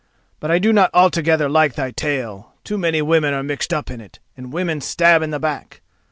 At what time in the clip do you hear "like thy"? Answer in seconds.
1.47-1.91